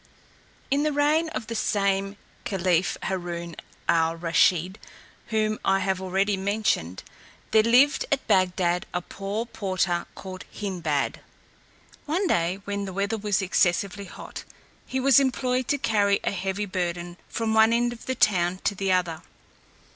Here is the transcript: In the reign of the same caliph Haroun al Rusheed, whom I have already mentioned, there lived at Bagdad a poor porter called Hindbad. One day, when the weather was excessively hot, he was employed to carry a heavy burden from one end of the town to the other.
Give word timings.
In 0.71 0.81
the 0.81 0.91
reign 0.91 1.29
of 1.29 1.45
the 1.45 1.53
same 1.53 2.17
caliph 2.43 2.97
Haroun 3.03 3.55
al 3.87 4.17
Rusheed, 4.17 4.79
whom 5.27 5.59
I 5.63 5.77
have 5.81 6.01
already 6.01 6.35
mentioned, 6.35 7.03
there 7.51 7.61
lived 7.61 8.05
at 8.11 8.25
Bagdad 8.25 8.87
a 8.95 9.03
poor 9.03 9.45
porter 9.45 10.07
called 10.15 10.43
Hindbad. 10.51 11.19
One 12.07 12.25
day, 12.25 12.61
when 12.65 12.85
the 12.85 12.93
weather 12.93 13.17
was 13.19 13.43
excessively 13.43 14.05
hot, 14.05 14.43
he 14.87 14.99
was 14.99 15.19
employed 15.19 15.67
to 15.67 15.77
carry 15.77 16.19
a 16.23 16.31
heavy 16.31 16.65
burden 16.65 17.17
from 17.29 17.53
one 17.53 17.71
end 17.71 17.93
of 17.93 18.07
the 18.07 18.15
town 18.15 18.59
to 18.63 18.73
the 18.73 18.91
other. 18.91 19.21